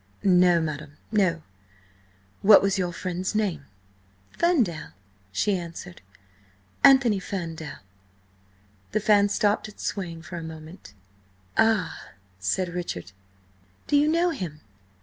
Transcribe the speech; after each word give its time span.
"No, 0.23 0.59
madam, 0.59 0.97
no! 1.11 1.43
What 2.41 2.63
was 2.63 2.79
your 2.79 2.91
friend's 2.91 3.35
name?" 3.35 3.65
"Ferndale," 4.31 4.93
she 5.31 5.55
answered. 5.55 6.01
"Anthony 6.83 7.19
Ferndale." 7.19 7.81
The 8.93 8.99
fan 8.99 9.29
stopped 9.29 9.67
its 9.67 9.83
swaying 9.85 10.23
for 10.23 10.37
a 10.37 10.43
moment. 10.43 10.95
"Ah!" 11.55 12.13
said 12.39 12.69
Richard. 12.73 13.11
"Do 13.85 13.95
you 13.95 14.07
know 14.07 14.31
him?" 14.31 14.61